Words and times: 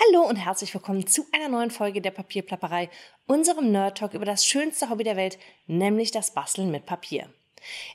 Hallo 0.00 0.22
und 0.22 0.36
herzlich 0.36 0.72
willkommen 0.74 1.08
zu 1.08 1.26
einer 1.32 1.48
neuen 1.48 1.72
Folge 1.72 2.00
der 2.00 2.12
Papierplapperei, 2.12 2.88
unserem 3.26 3.72
Nerd 3.72 3.98
Talk 3.98 4.14
über 4.14 4.24
das 4.24 4.46
schönste 4.46 4.90
Hobby 4.90 5.02
der 5.02 5.16
Welt, 5.16 5.38
nämlich 5.66 6.12
das 6.12 6.32
Basteln 6.32 6.70
mit 6.70 6.86
Papier. 6.86 7.28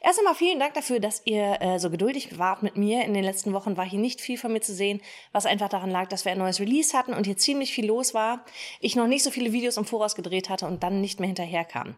Erst 0.01 0.19
einmal 0.19 0.35
vielen 0.35 0.59
Dank 0.59 0.73
dafür, 0.73 0.99
dass 0.99 1.21
ihr 1.25 1.61
äh, 1.61 1.79
so 1.79 1.89
geduldig 1.89 2.37
wart 2.37 2.63
mit 2.63 2.77
mir. 2.77 3.03
In 3.03 3.13
den 3.13 3.23
letzten 3.23 3.53
Wochen 3.53 3.77
war 3.77 3.85
hier 3.85 3.99
nicht 3.99 4.21
viel 4.21 4.37
von 4.37 4.51
mir 4.51 4.61
zu 4.61 4.73
sehen, 4.73 5.01
was 5.31 5.45
einfach 5.45 5.69
daran 5.69 5.89
lag, 5.89 6.07
dass 6.07 6.25
wir 6.25 6.31
ein 6.31 6.37
neues 6.37 6.59
Release 6.59 6.97
hatten 6.97 7.13
und 7.13 7.25
hier 7.25 7.37
ziemlich 7.37 7.73
viel 7.73 7.85
los 7.85 8.13
war. 8.13 8.45
Ich 8.79 8.95
noch 8.95 9.07
nicht 9.07 9.23
so 9.23 9.31
viele 9.31 9.51
Videos 9.51 9.77
im 9.77 9.85
Voraus 9.85 10.15
gedreht 10.15 10.49
hatte 10.49 10.65
und 10.67 10.83
dann 10.83 11.01
nicht 11.01 11.19
mehr 11.19 11.27
hinterherkam. 11.27 11.95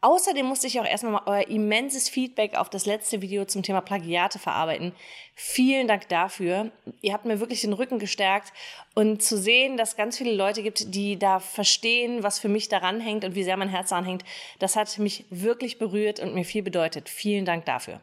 Außerdem 0.00 0.46
musste 0.46 0.66
ich 0.66 0.80
auch 0.80 0.86
erstmal 0.86 1.12
mal 1.12 1.22
euer 1.26 1.48
immenses 1.48 2.08
Feedback 2.08 2.56
auf 2.56 2.68
das 2.70 2.86
letzte 2.86 3.22
Video 3.22 3.44
zum 3.44 3.62
Thema 3.62 3.80
Plagiate 3.80 4.38
verarbeiten. 4.38 4.92
Vielen 5.36 5.88
Dank 5.88 6.08
dafür. 6.08 6.70
Ihr 7.00 7.12
habt 7.12 7.24
mir 7.24 7.40
wirklich 7.40 7.62
den 7.62 7.72
Rücken 7.72 7.98
gestärkt 7.98 8.52
und 8.94 9.22
zu 9.22 9.36
sehen, 9.36 9.76
dass 9.76 9.96
ganz 9.96 10.16
viele 10.16 10.32
Leute 10.32 10.62
gibt, 10.62 10.94
die 10.94 11.18
da 11.18 11.40
verstehen, 11.40 12.22
was 12.22 12.38
für 12.38 12.48
mich 12.48 12.68
daran 12.68 13.00
hängt 13.00 13.24
und 13.24 13.34
wie 13.34 13.42
sehr 13.42 13.56
mein 13.56 13.68
Herz 13.68 13.88
daran 13.88 14.04
hängt, 14.04 14.24
das 14.60 14.76
hat 14.76 14.96
mich 14.98 15.24
wirklich 15.30 15.78
berührt 15.78 16.20
und 16.20 16.34
mir 16.34 16.44
viel 16.44 16.62
bedeutet. 16.62 17.03
Vielen 17.08 17.44
Dank 17.44 17.64
dafür. 17.64 18.00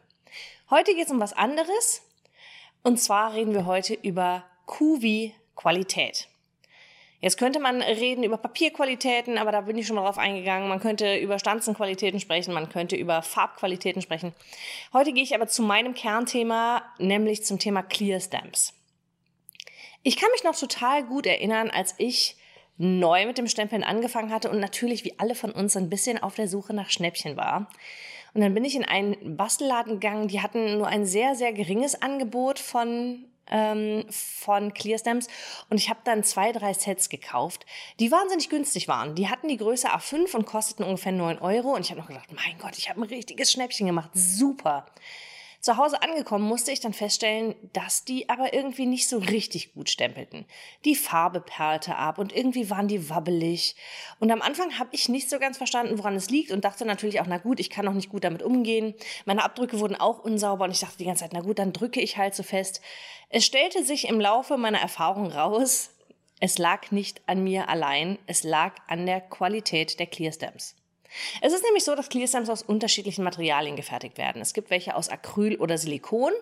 Heute 0.70 0.94
geht 0.94 1.06
es 1.06 1.10
um 1.10 1.20
was 1.20 1.32
anderes. 1.32 2.02
Und 2.82 2.98
zwar 2.98 3.34
reden 3.34 3.54
wir 3.54 3.66
heute 3.66 3.94
über 3.94 4.44
Q 4.66 5.02
wie 5.02 5.34
Qualität. 5.54 6.28
Jetzt 7.20 7.38
könnte 7.38 7.60
man 7.60 7.82
reden 7.82 8.24
über 8.24 8.36
Papierqualitäten, 8.36 9.38
aber 9.38 9.52
da 9.52 9.60
bin 9.60 9.78
ich 9.78 9.86
schon 9.86 9.94
mal 9.94 10.02
drauf 10.02 10.18
eingegangen. 10.18 10.68
Man 10.68 10.80
könnte 10.80 11.16
über 11.18 11.38
Stanzenqualitäten 11.38 12.18
sprechen, 12.18 12.52
man 12.52 12.68
könnte 12.68 12.96
über 12.96 13.22
Farbqualitäten 13.22 14.02
sprechen. 14.02 14.34
Heute 14.92 15.12
gehe 15.12 15.22
ich 15.22 15.32
aber 15.32 15.46
zu 15.46 15.62
meinem 15.62 15.94
Kernthema, 15.94 16.82
nämlich 16.98 17.44
zum 17.44 17.60
Thema 17.60 17.84
Clear 17.84 18.18
Stamps. 18.18 18.74
Ich 20.02 20.16
kann 20.16 20.30
mich 20.32 20.42
noch 20.42 20.58
total 20.58 21.04
gut 21.04 21.26
erinnern, 21.26 21.70
als 21.70 21.94
ich 21.98 22.36
neu 22.76 23.26
mit 23.26 23.38
dem 23.38 23.46
Stempeln 23.46 23.84
angefangen 23.84 24.32
hatte 24.32 24.50
und 24.50 24.58
natürlich 24.58 25.04
wie 25.04 25.16
alle 25.20 25.36
von 25.36 25.52
uns 25.52 25.76
ein 25.76 25.88
bisschen 25.88 26.20
auf 26.20 26.34
der 26.34 26.48
Suche 26.48 26.74
nach 26.74 26.90
Schnäppchen 26.90 27.36
war. 27.36 27.70
Und 28.34 28.40
dann 28.40 28.54
bin 28.54 28.64
ich 28.64 28.74
in 28.74 28.84
einen 28.84 29.36
Bastelladen 29.36 29.94
gegangen, 29.94 30.28
die 30.28 30.40
hatten 30.40 30.78
nur 30.78 30.86
ein 30.86 31.04
sehr, 31.04 31.34
sehr 31.34 31.52
geringes 31.52 32.00
Angebot 32.00 32.58
von 32.58 33.26
ähm, 33.52 34.04
von 34.10 34.72
Clearstamps 34.72 35.28
und 35.68 35.76
ich 35.76 35.90
habe 35.90 36.00
dann 36.04 36.24
zwei, 36.24 36.52
drei 36.52 36.72
Sets 36.72 37.08
gekauft, 37.08 37.66
die 38.00 38.10
wahnsinnig 38.10 38.48
günstig 38.48 38.88
waren. 38.88 39.14
Die 39.14 39.28
hatten 39.28 39.48
die 39.48 39.56
Größe 39.56 39.88
A5 39.88 40.34
und 40.34 40.46
kosteten 40.46 40.84
ungefähr 40.84 41.12
9 41.12 41.38
Euro 41.38 41.74
und 41.74 41.82
ich 41.82 41.90
habe 41.90 42.00
noch 42.00 42.08
gedacht, 42.08 42.30
mein 42.32 42.56
Gott, 42.58 42.78
ich 42.78 42.88
habe 42.88 43.00
ein 43.00 43.08
richtiges 43.08 43.52
Schnäppchen 43.52 43.86
gemacht, 43.86 44.10
super. 44.14 44.86
Zu 45.62 45.76
Hause 45.76 46.02
angekommen 46.02 46.44
musste 46.44 46.72
ich 46.72 46.80
dann 46.80 46.92
feststellen, 46.92 47.54
dass 47.72 48.04
die 48.04 48.28
aber 48.28 48.52
irgendwie 48.52 48.84
nicht 48.84 49.08
so 49.08 49.18
richtig 49.18 49.74
gut 49.74 49.90
stempelten. 49.90 50.44
Die 50.84 50.96
Farbe 50.96 51.40
perlte 51.40 51.94
ab 51.94 52.18
und 52.18 52.34
irgendwie 52.34 52.68
waren 52.68 52.88
die 52.88 53.08
wabbelig. 53.08 53.76
Und 54.18 54.32
am 54.32 54.42
Anfang 54.42 54.80
habe 54.80 54.90
ich 54.90 55.08
nicht 55.08 55.30
so 55.30 55.38
ganz 55.38 55.58
verstanden, 55.58 55.98
woran 55.98 56.16
es 56.16 56.30
liegt 56.30 56.50
und 56.50 56.64
dachte 56.64 56.84
natürlich 56.84 57.20
auch, 57.20 57.28
na 57.28 57.38
gut, 57.38 57.60
ich 57.60 57.70
kann 57.70 57.84
noch 57.84 57.94
nicht 57.94 58.10
gut 58.10 58.24
damit 58.24 58.42
umgehen. 58.42 58.94
Meine 59.24 59.44
Abdrücke 59.44 59.78
wurden 59.78 59.94
auch 59.94 60.18
unsauber 60.18 60.64
und 60.64 60.72
ich 60.72 60.80
dachte 60.80 60.98
die 60.98 61.04
ganze 61.04 61.22
Zeit, 61.22 61.32
na 61.32 61.42
gut, 61.42 61.60
dann 61.60 61.72
drücke 61.72 62.00
ich 62.00 62.16
halt 62.16 62.34
so 62.34 62.42
fest. 62.42 62.80
Es 63.28 63.46
stellte 63.46 63.84
sich 63.84 64.08
im 64.08 64.18
Laufe 64.18 64.56
meiner 64.56 64.80
Erfahrung 64.80 65.30
raus, 65.30 65.90
es 66.40 66.58
lag 66.58 66.90
nicht 66.90 67.22
an 67.28 67.44
mir 67.44 67.68
allein, 67.68 68.18
es 68.26 68.42
lag 68.42 68.74
an 68.88 69.06
der 69.06 69.20
Qualität 69.20 70.00
der 70.00 70.08
Clearstamps. 70.08 70.74
Es 71.40 71.52
ist 71.52 71.64
nämlich 71.64 71.84
so, 71.84 71.94
dass 71.94 72.08
Clearstamps 72.08 72.48
aus 72.48 72.62
unterschiedlichen 72.62 73.24
Materialien 73.24 73.76
gefertigt 73.76 74.18
werden. 74.18 74.42
Es 74.42 74.54
gibt 74.54 74.70
welche 74.70 74.96
aus 74.96 75.08
Acryl 75.08 75.56
oder 75.56 75.78
Silikon 75.78 76.32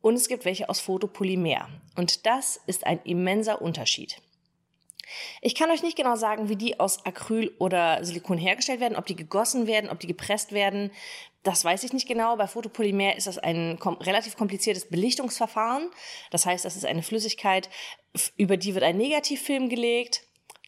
und 0.00 0.14
es 0.14 0.28
gibt 0.28 0.44
welche 0.44 0.68
aus 0.68 0.80
Photopolymer. 0.80 1.68
Und 1.96 2.26
das 2.26 2.60
ist 2.66 2.86
ein 2.86 3.00
immenser 3.04 3.60
Unterschied. 3.60 4.16
Ich 5.40 5.54
kann 5.54 5.70
euch 5.70 5.82
nicht 5.82 5.96
genau 5.96 6.16
sagen, 6.16 6.48
wie 6.48 6.56
die 6.56 6.78
aus 6.78 7.04
Acryl 7.04 7.52
oder 7.58 8.04
Silikon 8.04 8.38
hergestellt 8.38 8.80
werden, 8.80 8.96
ob 8.96 9.06
die 9.06 9.16
gegossen 9.16 9.66
werden, 9.66 9.90
ob 9.90 9.98
die 9.98 10.06
gepresst 10.06 10.52
werden. 10.52 10.92
Das 11.42 11.64
weiß 11.64 11.84
ich 11.84 11.92
nicht 11.92 12.06
genau. 12.06 12.36
Bei 12.36 12.46
Photopolymer 12.46 13.16
ist 13.16 13.26
das 13.26 13.38
ein 13.38 13.78
kom 13.78 13.96
relativ 13.96 14.36
kompliziertes 14.36 14.88
Belichtungsverfahren. 14.88 15.90
Das 16.30 16.46
heißt, 16.46 16.64
das 16.64 16.76
ist 16.76 16.84
eine 16.84 17.02
Flüssigkeit, 17.02 17.68
über 18.36 18.56
die 18.56 18.74
wird 18.74 18.84
ein 18.84 18.98
Negativfilm 18.98 19.68
gelegt 19.68 20.22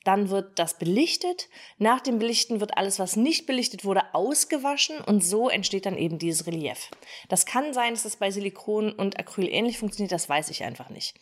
dann 0.04 0.30
wird 0.30 0.58
das 0.58 0.78
belichtet. 0.78 1.48
Nach 1.78 2.00
dem 2.00 2.18
Belichten 2.18 2.60
wird 2.60 2.76
alles, 2.76 2.98
was 2.98 3.16
nicht 3.16 3.46
belichtet 3.46 3.84
wurde, 3.84 4.02
ausgewaschen 4.14 4.98
und 5.00 5.24
so 5.24 5.48
entsteht 5.48 5.86
dann 5.86 5.96
eben 5.96 6.18
dieses 6.18 6.46
Relief. 6.46 6.90
Das 7.28 7.46
kann 7.46 7.72
sein, 7.72 7.94
dass 7.94 8.04
es 8.04 8.16
bei 8.16 8.30
Silikon 8.30 8.92
und 8.92 9.18
Acryl 9.18 9.48
ähnlich 9.48 9.78
funktioniert, 9.78 10.12
das 10.12 10.28
weiß 10.28 10.50
ich 10.50 10.64
einfach 10.64 10.90
nicht. 10.90 11.14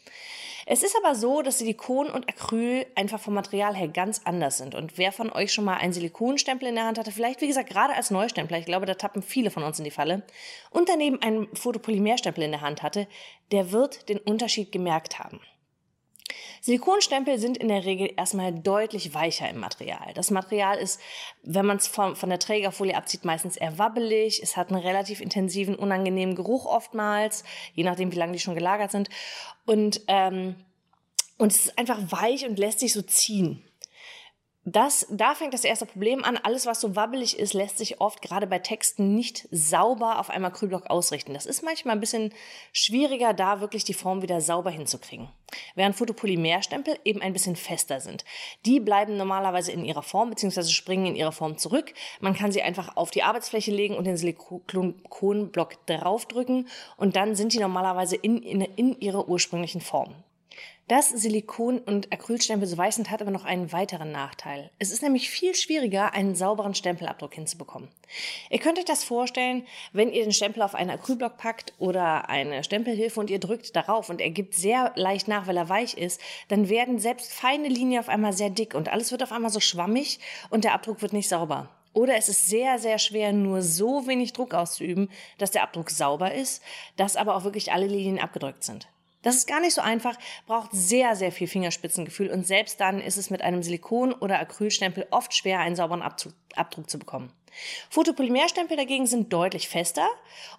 Es 0.66 0.82
ist 0.82 0.96
aber 1.02 1.14
so, 1.14 1.42
dass 1.42 1.58
Silikon 1.58 2.10
und 2.10 2.28
Acryl 2.28 2.86
einfach 2.94 3.18
vom 3.18 3.34
Material 3.34 3.74
her 3.74 3.88
ganz 3.88 4.20
anders 4.24 4.58
sind. 4.58 4.74
Und 4.74 4.98
wer 4.98 5.10
von 5.10 5.32
euch 5.32 5.52
schon 5.52 5.64
mal 5.64 5.78
einen 5.78 5.92
Silikonstempel 5.92 6.68
in 6.68 6.74
der 6.74 6.84
Hand 6.84 6.98
hatte, 6.98 7.12
vielleicht 7.12 7.40
wie 7.40 7.48
gesagt 7.48 7.70
gerade 7.70 7.94
als 7.94 8.10
Neustempler, 8.10 8.58
ich 8.58 8.66
glaube, 8.66 8.86
da 8.86 8.94
tappen 8.94 9.22
viele 9.22 9.50
von 9.50 9.62
uns 9.62 9.78
in 9.78 9.84
die 9.84 9.90
Falle, 9.90 10.22
und 10.70 10.88
daneben 10.88 11.20
einen 11.22 11.48
Photopolymerstempel 11.56 12.44
in 12.44 12.52
der 12.52 12.60
Hand 12.60 12.82
hatte, 12.82 13.08
der 13.52 13.72
wird 13.72 14.08
den 14.08 14.18
Unterschied 14.18 14.70
gemerkt 14.70 15.18
haben. 15.18 15.40
Silikonstempel 16.60 17.38
sind 17.38 17.56
in 17.56 17.68
der 17.68 17.84
Regel 17.84 18.12
erstmal 18.16 18.52
deutlich 18.52 19.14
weicher 19.14 19.48
im 19.48 19.58
Material. 19.58 20.12
Das 20.14 20.30
Material 20.30 20.78
ist, 20.78 21.00
wenn 21.42 21.66
man 21.66 21.78
es 21.78 21.88
von, 21.88 22.16
von 22.16 22.28
der 22.28 22.38
Trägerfolie 22.38 22.96
abzieht, 22.96 23.24
meistens 23.24 23.56
eher 23.56 23.78
wabbelig. 23.78 24.42
Es 24.42 24.56
hat 24.56 24.70
einen 24.70 24.82
relativ 24.82 25.20
intensiven, 25.20 25.74
unangenehmen 25.74 26.34
Geruch 26.34 26.66
oftmals, 26.66 27.44
je 27.74 27.84
nachdem, 27.84 28.12
wie 28.12 28.16
lange 28.16 28.32
die 28.32 28.38
schon 28.38 28.54
gelagert 28.54 28.90
sind. 28.90 29.08
Und, 29.66 30.02
ähm, 30.08 30.56
und 31.38 31.52
es 31.52 31.66
ist 31.66 31.78
einfach 31.78 31.98
weich 32.10 32.46
und 32.46 32.58
lässt 32.58 32.80
sich 32.80 32.92
so 32.92 33.02
ziehen. 33.02 33.64
Das, 34.66 35.06
da 35.10 35.34
fängt 35.34 35.54
das 35.54 35.64
erste 35.64 35.86
Problem 35.86 36.22
an. 36.22 36.36
Alles, 36.36 36.66
was 36.66 36.82
so 36.82 36.94
wabbelig 36.94 37.38
ist, 37.38 37.54
lässt 37.54 37.78
sich 37.78 38.02
oft 38.02 38.20
gerade 38.20 38.46
bei 38.46 38.58
Texten 38.58 39.14
nicht 39.14 39.48
sauber 39.50 40.18
auf 40.18 40.28
einem 40.28 40.44
Acrylblock 40.44 40.90
ausrichten. 40.90 41.32
Das 41.32 41.46
ist 41.46 41.62
manchmal 41.62 41.96
ein 41.96 42.00
bisschen 42.00 42.34
schwieriger, 42.74 43.32
da 43.32 43.62
wirklich 43.62 43.84
die 43.84 43.94
Form 43.94 44.20
wieder 44.20 44.42
sauber 44.42 44.70
hinzukriegen. 44.70 45.30
Während 45.76 45.96
Photopolymerstempel 45.96 46.98
eben 47.04 47.22
ein 47.22 47.32
bisschen 47.32 47.56
fester 47.56 48.00
sind. 48.00 48.26
Die 48.66 48.80
bleiben 48.80 49.16
normalerweise 49.16 49.72
in 49.72 49.82
ihrer 49.82 50.02
Form 50.02 50.28
bzw. 50.28 50.64
springen 50.64 51.06
in 51.06 51.16
ihrer 51.16 51.32
Form 51.32 51.56
zurück. 51.56 51.94
Man 52.20 52.34
kann 52.34 52.52
sie 52.52 52.60
einfach 52.60 52.98
auf 52.98 53.10
die 53.10 53.22
Arbeitsfläche 53.22 53.70
legen 53.70 53.96
und 53.96 54.04
den 54.04 54.18
Silikonblock 54.18 55.86
draufdrücken 55.86 56.68
und 56.98 57.16
dann 57.16 57.34
sind 57.34 57.54
die 57.54 57.60
normalerweise 57.60 58.16
in, 58.16 58.42
in, 58.42 58.60
in 58.60 59.00
ihrer 59.00 59.26
ursprünglichen 59.26 59.80
Form. 59.80 60.14
Das 60.90 61.08
Silikon- 61.08 61.78
und 61.78 62.12
Acrylstempel 62.12 62.66
so 62.66 62.76
weiß 62.76 62.96
sind, 62.96 63.12
hat 63.12 63.22
aber 63.22 63.30
noch 63.30 63.44
einen 63.44 63.70
weiteren 63.70 64.10
Nachteil. 64.10 64.72
Es 64.80 64.90
ist 64.90 65.04
nämlich 65.04 65.30
viel 65.30 65.54
schwieriger, 65.54 66.14
einen 66.14 66.34
sauberen 66.34 66.74
Stempelabdruck 66.74 67.32
hinzubekommen. 67.32 67.88
Ihr 68.50 68.58
könnt 68.58 68.76
euch 68.76 68.86
das 68.86 69.04
vorstellen, 69.04 69.64
wenn 69.92 70.10
ihr 70.10 70.24
den 70.24 70.32
Stempel 70.32 70.64
auf 70.64 70.74
einen 70.74 70.90
Acrylblock 70.90 71.36
packt 71.36 71.74
oder 71.78 72.28
eine 72.28 72.64
Stempelhilfe 72.64 73.20
und 73.20 73.30
ihr 73.30 73.38
drückt 73.38 73.76
darauf 73.76 74.10
und 74.10 74.20
er 74.20 74.30
gibt 74.30 74.54
sehr 74.54 74.90
leicht 74.96 75.28
nach, 75.28 75.46
weil 75.46 75.58
er 75.58 75.68
weich 75.68 75.96
ist, 75.96 76.20
dann 76.48 76.68
werden 76.68 76.98
selbst 76.98 77.32
feine 77.32 77.68
Linien 77.68 78.00
auf 78.00 78.08
einmal 78.08 78.32
sehr 78.32 78.50
dick 78.50 78.74
und 78.74 78.88
alles 78.88 79.12
wird 79.12 79.22
auf 79.22 79.30
einmal 79.30 79.52
so 79.52 79.60
schwammig 79.60 80.18
und 80.48 80.64
der 80.64 80.74
Abdruck 80.74 81.02
wird 81.02 81.12
nicht 81.12 81.28
sauber. 81.28 81.68
Oder 81.92 82.16
es 82.16 82.28
ist 82.28 82.48
sehr, 82.48 82.80
sehr 82.80 82.98
schwer, 82.98 83.32
nur 83.32 83.62
so 83.62 84.08
wenig 84.08 84.32
Druck 84.32 84.54
auszuüben, 84.54 85.08
dass 85.38 85.52
der 85.52 85.62
Abdruck 85.62 85.88
sauber 85.88 86.34
ist, 86.34 86.64
dass 86.96 87.14
aber 87.14 87.36
auch 87.36 87.44
wirklich 87.44 87.70
alle 87.70 87.86
Linien 87.86 88.18
abgedrückt 88.18 88.64
sind. 88.64 88.88
Das 89.22 89.36
ist 89.36 89.46
gar 89.46 89.60
nicht 89.60 89.74
so 89.74 89.82
einfach, 89.82 90.16
braucht 90.46 90.70
sehr, 90.72 91.14
sehr 91.14 91.32
viel 91.32 91.46
Fingerspitzengefühl 91.46 92.30
und 92.30 92.46
selbst 92.46 92.80
dann 92.80 93.00
ist 93.00 93.16
es 93.16 93.30
mit 93.30 93.42
einem 93.42 93.62
Silikon- 93.62 94.14
oder 94.14 94.38
Acrylstempel 94.38 95.06
oft 95.10 95.34
schwer, 95.34 95.60
einen 95.60 95.76
sauberen 95.76 96.02
Abdruck, 96.02 96.32
Abdruck 96.54 96.88
zu 96.88 96.98
bekommen. 96.98 97.32
Photopolymerstempel 97.90 98.76
dagegen 98.76 99.06
sind 99.06 99.32
deutlich 99.32 99.68
fester 99.68 100.08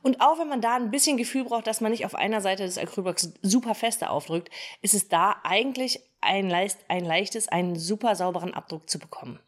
und 0.04 0.22
auch 0.22 0.38
wenn 0.40 0.50
man 0.50 0.62
da 0.62 0.76
ein 0.76 0.92
bisschen 0.92 1.18
Gefühl 1.18 1.46
braucht, 1.46 1.66
dass 1.66 1.82
man 1.82 1.92
nicht 1.92 2.06
auf 2.06 2.16
einer 2.16 2.42
Seite 2.42 2.64
des 2.64 2.78
Acrylblocks 2.78 3.34
super 3.42 3.76
fester 3.76 4.12
aufdrückt, 4.12 4.50
ist 4.82 4.94
es 4.94 5.08
da 5.08 5.38
eigentlich 5.44 6.02
ein, 6.20 6.54
ein 6.88 7.06
leichtes, 7.06 7.48
einen 7.48 7.78
super 7.78 8.16
sauberen 8.16 8.54
Abdruck 8.54 8.90
zu 8.90 9.00
bekommen. 9.00 9.40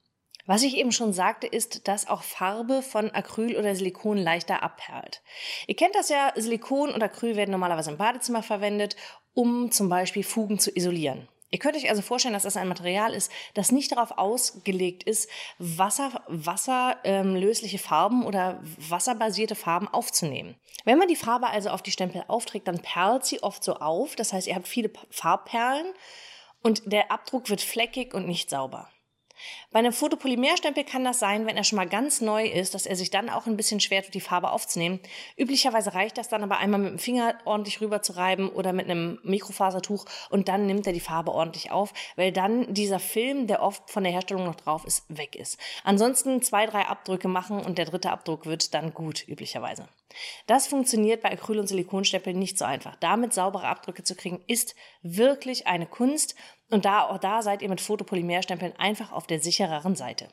Was 0.46 0.64
ich 0.64 0.76
eben 0.76 0.92
schon 0.92 1.14
sagte, 1.14 1.48
ist, 1.48 1.88
dass 1.88 2.08
auch 2.08 2.22
Farbe 2.22 2.82
von 2.82 3.10
Acryl 3.12 3.58
oder 3.58 3.76
Silikon 3.76 4.18
leichter 4.18 4.62
abperlt. 4.62 5.22
Ihr 5.68 5.76
kennt 5.76 5.96
das 5.96 6.10
ja, 6.10 6.34
Silikon 6.36 6.92
und 6.92 7.02
Acryl 7.02 7.38
werden 7.38 7.52
normalerweise 7.52 7.92
im 7.92 7.98
Badezimmer 7.98 8.44
verwendet, 8.44 8.98
um 9.34 9.72
zum 9.72 9.88
Beispiel 9.88 10.24
Fugen 10.24 10.60
zu 10.60 10.76
isolieren. 10.76 11.30
Ihr 11.54 11.60
könnt 11.60 11.76
euch 11.76 11.88
also 11.88 12.02
vorstellen, 12.02 12.34
dass 12.34 12.44
das 12.44 12.58
ein 12.58 12.68
Material 12.68 13.14
ist, 13.14 13.32
das 13.54 13.72
nicht 13.72 13.92
darauf 13.92 14.18
ausgelegt 14.18 15.04
ist, 15.04 15.30
Wasser, 15.60 16.24
wasserlösliche 16.28 17.78
ähm, 17.78 17.84
Farben 17.84 18.26
oder 18.26 18.60
wasserbasierte 18.90 19.54
Farben 19.54 19.88
aufzunehmen. 19.88 20.56
Wenn 20.84 20.98
man 20.98 21.08
die 21.08 21.16
Farbe 21.16 21.48
also 21.48 21.70
auf 21.70 21.84
die 21.84 21.92
Stempel 21.92 22.24
aufträgt, 22.28 22.68
dann 22.68 22.80
perlt 22.80 23.26
sie 23.26 23.44
oft 23.44 23.64
so 23.64 23.76
auf. 23.76 24.16
Das 24.16 24.34
heißt, 24.34 24.48
ihr 24.48 24.56
habt 24.56 24.68
viele 24.68 24.92
Farbperlen 25.12 25.86
und 26.64 26.92
der 26.92 27.12
Abdruck 27.12 27.52
wird 27.52 27.62
fleckig 27.62 28.16
und 28.16 28.28
nicht 28.28 28.50
sauber. 28.50 28.90
Bei 29.72 29.80
einem 29.80 29.94
Fotopolymerstempel 29.94 30.84
kann 30.84 31.04
das 31.04 31.20
sein, 31.20 31.46
wenn 31.46 31.58
er 31.58 31.64
schon 31.64 31.78
mal 31.78 31.88
ganz 31.88 32.22
neu 32.22 32.46
ist, 32.46 32.74
dass 32.74 32.86
er 32.86 32.96
sich 32.96 33.10
dann 33.10 33.30
auch 33.30 33.48
ein 33.48 33.58
bisschen 33.58 33.80
schwer 33.80 34.04
tut, 34.04 34.14
die 34.14 34.22
Farbe 34.22 34.52
aufzunehmen. 34.52 35.00
Üblicherweise 35.38 35.94
reicht 35.94 36.18
das 36.18 36.30
dann 36.30 36.44
aber 36.44 36.58
einmal 36.58 36.80
mit 36.80 36.92
dem 36.92 37.00
Finger 37.00 37.36
ordentlich 37.46 37.82
rüber 37.82 38.02
zu 38.02 38.16
reiben 38.16 38.50
oder 38.50 38.74
mit 38.74 38.90
einem 38.90 39.20
Mikrofasertuch 39.24 40.06
und 40.30 40.48
dann 40.48 40.66
nimmt 40.66 40.86
er 40.86 40.94
die 40.94 41.00
Farbe 41.00 41.32
ordentlich 41.32 41.72
auf, 41.72 41.94
weil 42.16 42.32
dann 42.32 42.74
dieser 42.74 43.00
Film, 43.00 43.48
der 43.48 43.62
oft 43.62 43.90
von 43.90 44.04
der 44.04 44.14
Herstellung 44.14 44.46
noch 44.46 44.56
drauf 44.56 44.86
ist, 44.86 45.06
weg 45.10 45.36
ist. 45.36 45.58
Ansonsten 45.84 46.42
zwei, 46.42 46.66
drei 46.66 46.86
Abdrücke 46.86 47.28
machen 47.28 47.60
und 47.60 47.78
der 47.78 47.86
dritte 47.86 48.12
Abdruck 48.12 48.46
wird 48.46 48.74
dann 48.74 48.94
gut, 48.94 49.28
üblicherweise. 49.28 49.88
Das 50.46 50.68
funktioniert 50.68 51.22
bei 51.22 51.32
Acryl- 51.32 51.60
und 51.60 51.68
Silikonstempeln 51.68 52.38
nicht 52.38 52.58
so 52.58 52.66
einfach. 52.66 52.96
Damit 52.98 53.34
saubere 53.34 53.68
Abdrücke 53.68 54.04
zu 54.04 54.16
kriegen, 54.16 54.44
ist 54.48 54.76
wirklich 55.02 55.68
eine 55.68 55.86
Kunst 55.86 56.36
und 56.74 56.86
da, 56.86 57.08
auch 57.08 57.20
da 57.20 57.42
seid 57.42 57.62
ihr 57.62 57.70
mit 57.70 57.82
Fotopolymerstempeln 57.82 58.74
einfach 58.78 59.12
auf 59.12 59.28
der 59.28 59.40
sichereren 59.40 59.96
Seite. 59.96 60.28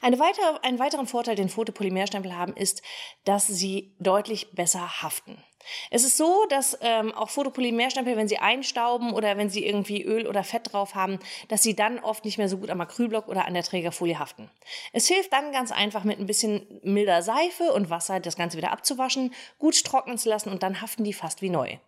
Eine 0.00 0.18
weitere, 0.18 0.58
einen 0.62 0.78
weiteren 0.78 1.06
Vorteil, 1.06 1.36
den 1.36 1.48
Fotopolymerstempel 1.48 2.36
haben, 2.36 2.54
ist, 2.54 2.82
dass 3.24 3.46
sie 3.46 3.94
deutlich 3.98 4.52
besser 4.52 5.02
haften. 5.02 5.42
Es 5.90 6.04
ist 6.04 6.16
so, 6.16 6.44
dass 6.48 6.78
ähm, 6.80 7.12
auch 7.12 7.30
Fotopolymerstempel, 7.30 8.16
wenn 8.16 8.28
sie 8.28 8.38
einstauben 8.38 9.12
oder 9.12 9.36
wenn 9.36 9.50
sie 9.50 9.64
irgendwie 9.64 10.02
Öl 10.02 10.26
oder 10.26 10.44
Fett 10.44 10.72
drauf 10.72 10.94
haben, 10.94 11.18
dass 11.48 11.62
sie 11.62 11.74
dann 11.74 11.98
oft 11.98 12.24
nicht 12.24 12.38
mehr 12.38 12.48
so 12.48 12.58
gut 12.58 12.70
am 12.70 12.80
Acrylblock 12.80 13.28
oder 13.28 13.46
an 13.46 13.54
der 13.54 13.62
Trägerfolie 13.62 14.18
haften. 14.18 14.50
Es 14.92 15.06
hilft 15.06 15.32
dann 15.32 15.52
ganz 15.52 15.72
einfach 15.72 16.04
mit 16.04 16.18
ein 16.18 16.26
bisschen 16.26 16.66
milder 16.82 17.22
Seife 17.22 17.72
und 17.72 17.90
Wasser 17.90 18.20
das 18.20 18.36
Ganze 18.36 18.56
wieder 18.56 18.72
abzuwaschen, 18.72 19.34
gut 19.58 19.84
trocknen 19.84 20.18
zu 20.18 20.28
lassen 20.28 20.50
und 20.50 20.62
dann 20.62 20.80
haften 20.80 21.04
die 21.04 21.12
fast 21.12 21.42
wie 21.42 21.50
neu. 21.50 21.78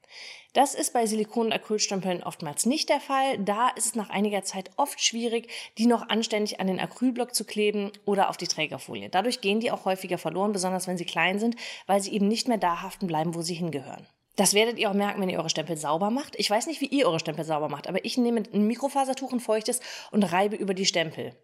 Das 0.52 0.74
ist 0.74 0.92
bei 0.92 1.06
Silikon- 1.06 1.46
und 1.46 1.52
Acrylstempeln 1.52 2.22
oftmals 2.22 2.66
nicht 2.66 2.90
der 2.90 3.00
Fall. 3.00 3.38
Da 3.38 3.70
ist 3.70 3.86
es 3.86 3.94
nach 3.94 4.10
einiger 4.10 4.44
Zeit 4.44 4.70
oft 4.76 5.02
schwierig, 5.02 5.48
die 5.78 5.86
noch 5.86 6.10
anständig 6.10 6.60
an 6.60 6.66
den 6.66 6.78
Acrylblock 6.78 7.34
zu 7.34 7.44
kleben 7.44 7.90
oder 8.04 8.28
auf 8.28 8.36
die 8.36 8.46
Trägerfolie. 8.46 9.08
Dadurch 9.08 9.40
gehen 9.40 9.60
die 9.60 9.70
auch 9.70 9.86
häufiger 9.86 10.18
verloren, 10.18 10.52
besonders 10.52 10.86
wenn 10.86 10.98
sie 10.98 11.06
klein 11.06 11.38
sind, 11.38 11.56
weil 11.86 12.02
sie 12.02 12.12
eben 12.12 12.28
nicht 12.28 12.48
mehr 12.48 12.58
da 12.58 12.82
haften 12.82 13.06
bleiben, 13.06 13.34
wo 13.34 13.40
sie 13.40 13.54
hingehören. 13.62 14.06
Das 14.36 14.54
werdet 14.54 14.78
ihr 14.78 14.88
auch 14.88 14.94
merken, 14.94 15.20
wenn 15.20 15.28
ihr 15.28 15.38
eure 15.38 15.50
Stempel 15.50 15.76
sauber 15.76 16.10
macht. 16.10 16.36
Ich 16.38 16.48
weiß 16.48 16.66
nicht, 16.66 16.80
wie 16.80 16.86
ihr 16.86 17.06
eure 17.06 17.20
Stempel 17.20 17.44
sauber 17.44 17.68
macht, 17.68 17.86
aber 17.86 18.04
ich 18.04 18.16
nehme 18.16 18.42
ein 18.52 18.66
Mikrofasertuch, 18.66 19.32
ein 19.32 19.40
feuchtes 19.40 19.80
und 20.10 20.22
reibe 20.22 20.56
über 20.56 20.72
die 20.72 20.86
Stempel. 20.86 21.36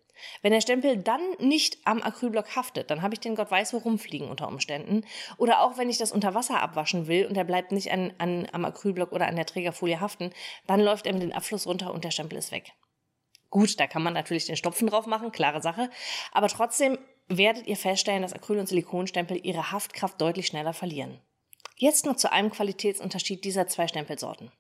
Wenn 0.43 0.53
der 0.53 0.63
Stempel 0.63 0.97
dann 0.97 1.21
nicht 1.39 1.79
am 1.85 2.03
Acrylblock 2.03 2.57
haftet, 2.57 2.91
dann 2.91 3.03
habe 3.03 3.15
ich 3.15 3.21
den 3.21 3.35
Gott 3.35 3.51
weiß 3.51 3.73
wo 3.75 3.79
rumfliegen 3.79 4.29
unter 4.29 4.49
Umständen. 4.49 5.05
Oder 5.37 5.61
auch 5.61 5.77
wenn 5.77 5.91
ich 5.91 5.99
das 5.99 6.13
unter 6.13 6.35
Wasser 6.35 6.61
abwaschen 6.61 7.07
will 7.07 7.27
und 7.27 7.37
der 7.37 7.45
bleibt 7.45 7.73
nicht 7.73 7.93
an, 7.93 8.13
an, 8.19 8.49
am 8.53 8.65
Acrylblock 8.65 9.13
oder 9.13 9.29
an 9.29 9.37
der 9.37 9.47
Trägerfolie 9.47 10.01
haften, 10.01 10.33
dann 10.67 10.81
läuft 10.81 11.07
er 11.07 11.13
mit 11.13 11.23
dem 11.23 11.33
Abfluss 11.33 11.67
runter 11.67 11.93
und 11.93 12.05
der 12.05 12.11
Stempel 12.11 12.39
ist 12.39 12.53
weg. 12.53 12.73
Gut, 13.51 13.79
da 13.81 13.87
kann 13.87 14.03
man 14.03 14.13
natürlich 14.13 14.47
den 14.47 14.57
Stopfen 14.57 14.89
drauf 14.89 15.07
machen, 15.07 15.33
klare 15.33 15.63
Sache. 15.63 15.91
Aber 16.33 16.49
trotzdem 16.49 16.99
werdet 17.29 17.67
ihr 17.67 17.77
feststellen, 17.77 18.23
dass 18.23 18.35
Acryl- 18.35 18.59
und 18.59 18.69
Silikonstempel 18.69 19.39
ihre 19.43 19.73
Haftkraft 19.73 20.21
deutlich 20.21 20.47
schneller 20.47 20.73
verlieren. 20.73 21.21
Jetzt 21.79 22.05
nur 22.05 22.17
zu 22.17 22.33
einem 22.33 22.51
Qualitätsunterschied 22.51 23.45
dieser 23.45 23.69
zwei 23.69 23.87
Stempelsorten. 23.87 24.51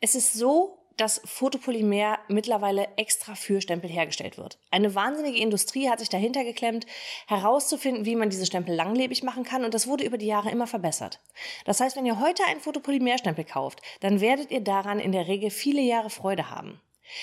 Es 0.00 0.14
ist 0.14 0.34
so, 0.34 0.78
dass 0.96 1.20
Fotopolymer 1.24 2.18
mittlerweile 2.26 2.88
extra 2.96 3.36
für 3.36 3.60
Stempel 3.60 3.88
hergestellt 3.88 4.36
wird. 4.36 4.58
Eine 4.72 4.96
wahnsinnige 4.96 5.38
Industrie 5.38 5.88
hat 5.88 6.00
sich 6.00 6.08
dahinter 6.08 6.42
geklemmt, 6.42 6.86
herauszufinden, 7.28 8.04
wie 8.04 8.16
man 8.16 8.30
diese 8.30 8.46
Stempel 8.46 8.74
langlebig 8.74 9.22
machen 9.22 9.44
kann 9.44 9.64
und 9.64 9.74
das 9.74 9.86
wurde 9.86 10.04
über 10.04 10.18
die 10.18 10.26
Jahre 10.26 10.50
immer 10.50 10.66
verbessert. 10.66 11.20
Das 11.64 11.80
heißt, 11.80 11.96
wenn 11.96 12.06
ihr 12.06 12.18
heute 12.18 12.44
einen 12.46 12.60
Fotopolymerstempel 12.60 13.44
kauft, 13.44 13.80
dann 14.00 14.20
werdet 14.20 14.50
ihr 14.50 14.60
daran 14.60 14.98
in 14.98 15.12
der 15.12 15.28
Regel 15.28 15.50
viele 15.50 15.82
Jahre 15.82 16.10
Freude 16.10 16.50
haben. 16.50 16.80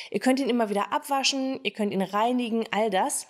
Ihr 0.09 0.21
könnt 0.21 0.39
ihn 0.39 0.49
immer 0.49 0.69
wieder 0.69 0.93
abwaschen, 0.93 1.59
ihr 1.63 1.71
könnt 1.71 1.93
ihn 1.93 2.01
reinigen, 2.01 2.65
all 2.71 2.89
das. 2.89 3.27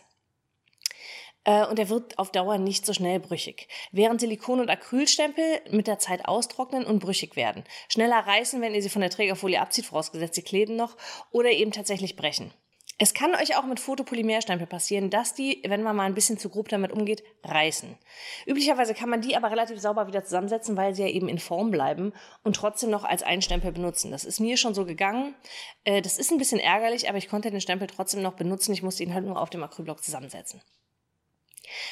Äh, 1.45 1.65
und 1.67 1.79
er 1.79 1.89
wird 1.89 2.19
auf 2.19 2.31
Dauer 2.31 2.57
nicht 2.57 2.85
so 2.85 2.93
schnell 2.93 3.19
brüchig. 3.19 3.69
Während 3.91 4.19
Silikon- 4.19 4.59
und 4.59 4.69
Acrylstempel 4.69 5.61
mit 5.71 5.87
der 5.87 5.99
Zeit 5.99 6.27
austrocknen 6.27 6.85
und 6.85 6.99
brüchig 6.99 7.35
werden. 7.35 7.63
Schneller 7.87 8.19
reißen, 8.19 8.61
wenn 8.61 8.75
ihr 8.75 8.81
sie 8.81 8.89
von 8.89 9.01
der 9.01 9.11
Trägerfolie 9.11 9.61
abzieht, 9.61 9.85
vorausgesetzt 9.85 10.35
sie 10.35 10.41
kleben 10.41 10.75
noch, 10.75 10.97
oder 11.31 11.51
eben 11.51 11.71
tatsächlich 11.71 12.15
brechen. 12.15 12.51
Es 12.97 13.13
kann 13.13 13.35
euch 13.35 13.57
auch 13.57 13.65
mit 13.65 13.81
Fotopolymerstempel 13.81 14.67
passieren, 14.67 15.09
dass 15.09 15.33
die, 15.33 15.61
wenn 15.67 15.83
man 15.83 15.97
mal 15.97 16.05
ein 16.05 16.13
bisschen 16.13 16.37
zu 16.37 16.47
grob 16.47 16.69
damit 16.69 16.93
umgeht, 16.93 17.23
reißen. 17.43 17.97
Üblicherweise 18.45 18.93
kann 18.93 19.09
man 19.09 19.19
die 19.19 19.35
aber 19.35 19.51
relativ 19.51 19.81
sauber 19.81 20.07
wieder 20.07 20.23
zusammensetzen, 20.23 20.77
weil 20.77 20.95
sie 20.95 21.01
ja 21.01 21.09
eben 21.09 21.27
in 21.27 21.37
Form 21.37 21.71
bleiben 21.71 22.13
und 22.43 22.55
trotzdem 22.55 22.89
noch 22.89 23.03
als 23.03 23.21
Einstempel 23.21 23.73
benutzen. 23.73 24.11
Das 24.11 24.23
ist 24.23 24.39
mir 24.39 24.55
schon 24.55 24.73
so 24.73 24.85
gegangen. 24.85 25.35
Äh, 25.83 26.01
das 26.01 26.17
ist 26.17 26.31
ein 26.31 26.37
bisschen 26.37 26.59
ärgerlich, 26.59 27.09
aber 27.09 27.17
ich 27.17 27.27
konnte 27.27 27.51
den 27.51 27.59
Stempel 27.59 27.87
trotzdem 27.87 28.21
noch 28.21 28.35
benutzen. 28.35 28.71
Ich 28.71 28.81
musste 28.81 29.03
ihn 29.03 29.13
halt 29.13 29.25
nur 29.25 29.41
auf 29.41 29.49
dem 29.49 29.63
Acrylblock 29.63 30.01
zusammensetzen. 30.01 30.61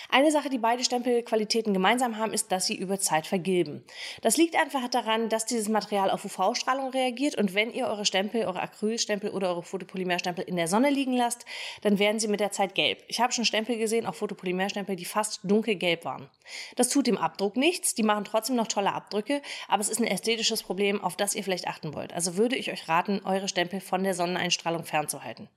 Eine 0.09 0.31
Sache, 0.31 0.49
die 0.49 0.57
beide 0.57 0.83
Stempelqualitäten 0.83 1.73
gemeinsam 1.73 2.17
haben, 2.17 2.33
ist, 2.33 2.51
dass 2.51 2.65
sie 2.65 2.75
über 2.75 2.99
Zeit 2.99 3.27
vergilben. 3.27 3.83
Das 4.21 4.37
liegt 4.37 4.55
einfach 4.55 4.87
daran, 4.87 5.29
dass 5.29 5.45
dieses 5.45 5.69
Material 5.69 6.09
auf 6.09 6.25
UV-Strahlung 6.25 6.89
reagiert 6.89 7.35
und 7.35 7.53
wenn 7.53 7.71
ihr 7.73 7.87
eure 7.87 8.05
Stempel, 8.05 8.45
eure 8.45 8.61
Acrylstempel 8.61 9.29
oder 9.31 9.49
eure 9.49 9.63
Fotopolymerstempel 9.63 10.43
in 10.45 10.55
der 10.55 10.67
Sonne 10.67 10.89
liegen 10.89 11.13
lasst, 11.13 11.45
dann 11.81 11.99
werden 11.99 12.19
sie 12.19 12.27
mit 12.27 12.39
der 12.39 12.51
Zeit 12.51 12.75
gelb. 12.75 13.03
Ich 13.07 13.19
habe 13.19 13.33
schon 13.33 13.45
Stempel 13.45 13.77
gesehen, 13.77 14.05
auch 14.05 14.15
Fotopolymerstempel, 14.15 14.95
die 14.95 15.05
fast 15.05 15.41
dunkelgelb 15.43 16.05
waren. 16.05 16.29
Das 16.75 16.89
tut 16.89 17.07
dem 17.07 17.17
Abdruck 17.17 17.57
nichts, 17.57 17.95
die 17.95 18.03
machen 18.03 18.25
trotzdem 18.25 18.55
noch 18.55 18.67
tolle 18.67 18.93
Abdrücke, 18.93 19.41
aber 19.67 19.81
es 19.81 19.89
ist 19.89 19.99
ein 19.99 20.07
ästhetisches 20.07 20.63
Problem, 20.63 21.03
auf 21.03 21.15
das 21.15 21.35
ihr 21.35 21.43
vielleicht 21.43 21.67
achten 21.67 21.93
wollt. 21.93 22.13
Also 22.13 22.37
würde 22.37 22.55
ich 22.55 22.71
euch 22.71 22.87
raten, 22.87 23.21
eure 23.25 23.47
Stempel 23.47 23.81
von 23.81 24.03
der 24.03 24.13
Sonneneinstrahlung 24.13 24.83
fernzuhalten. 24.83 25.49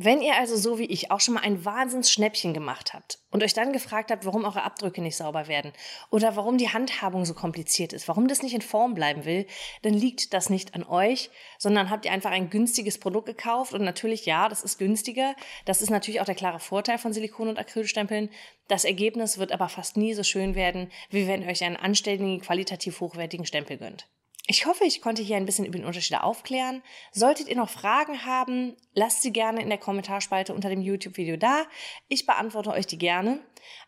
Wenn 0.00 0.22
ihr 0.22 0.36
also 0.36 0.56
so 0.56 0.78
wie 0.78 0.84
ich 0.84 1.10
auch 1.10 1.18
schon 1.18 1.34
mal 1.34 1.40
ein 1.40 1.64
Wahnsinnsschnäppchen 1.64 2.54
gemacht 2.54 2.94
habt 2.94 3.18
und 3.32 3.42
euch 3.42 3.52
dann 3.52 3.72
gefragt 3.72 4.12
habt, 4.12 4.24
warum 4.26 4.44
eure 4.44 4.62
Abdrücke 4.62 5.02
nicht 5.02 5.16
sauber 5.16 5.48
werden 5.48 5.72
oder 6.12 6.36
warum 6.36 6.56
die 6.56 6.68
Handhabung 6.68 7.24
so 7.24 7.34
kompliziert 7.34 7.92
ist, 7.92 8.06
warum 8.06 8.28
das 8.28 8.40
nicht 8.40 8.54
in 8.54 8.62
Form 8.62 8.94
bleiben 8.94 9.24
will, 9.24 9.44
dann 9.82 9.94
liegt 9.94 10.34
das 10.34 10.50
nicht 10.50 10.76
an 10.76 10.84
euch, 10.84 11.30
sondern 11.58 11.90
habt 11.90 12.04
ihr 12.04 12.12
einfach 12.12 12.30
ein 12.30 12.48
günstiges 12.48 12.98
Produkt 12.98 13.26
gekauft 13.26 13.74
und 13.74 13.82
natürlich 13.82 14.24
ja, 14.24 14.48
das 14.48 14.62
ist 14.62 14.78
günstiger. 14.78 15.34
Das 15.64 15.82
ist 15.82 15.90
natürlich 15.90 16.20
auch 16.20 16.26
der 16.26 16.36
klare 16.36 16.60
Vorteil 16.60 16.98
von 16.98 17.12
Silikon- 17.12 17.48
und 17.48 17.58
Acrylstempeln. 17.58 18.30
Das 18.68 18.84
Ergebnis 18.84 19.38
wird 19.38 19.50
aber 19.50 19.68
fast 19.68 19.96
nie 19.96 20.14
so 20.14 20.22
schön 20.22 20.54
werden, 20.54 20.92
wie 21.10 21.26
wenn 21.26 21.42
ihr 21.42 21.48
euch 21.48 21.64
einen 21.64 21.76
anständigen, 21.76 22.40
qualitativ 22.40 23.00
hochwertigen 23.00 23.46
Stempel 23.46 23.78
gönnt. 23.78 24.06
Ich 24.50 24.64
hoffe, 24.64 24.84
ich 24.84 25.02
konnte 25.02 25.20
hier 25.22 25.36
ein 25.36 25.44
bisschen 25.44 25.66
über 25.66 25.76
den 25.76 25.84
Unterschied 25.84 26.16
aufklären. 26.18 26.82
Solltet 27.12 27.48
ihr 27.48 27.56
noch 27.56 27.68
Fragen 27.68 28.24
haben, 28.24 28.74
lasst 28.94 29.20
sie 29.20 29.30
gerne 29.30 29.60
in 29.60 29.68
der 29.68 29.76
Kommentarspalte 29.76 30.54
unter 30.54 30.70
dem 30.70 30.80
YouTube-Video 30.80 31.36
da. 31.36 31.64
Ich 32.08 32.24
beantworte 32.24 32.70
euch 32.70 32.86
die 32.86 32.96
gerne. 32.96 33.40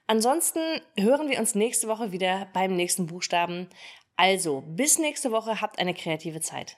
Ansonsten 0.06 0.60
hören 0.98 1.30
wir 1.30 1.40
uns 1.40 1.54
nächste 1.54 1.88
Woche 1.88 2.12
wieder 2.12 2.46
beim 2.52 2.76
nächsten 2.76 3.06
Buchstaben. 3.06 3.70
Also, 4.16 4.62
bis 4.66 4.98
nächste 4.98 5.32
Woche, 5.32 5.62
habt 5.62 5.78
eine 5.78 5.94
kreative 5.94 6.42
Zeit. 6.42 6.76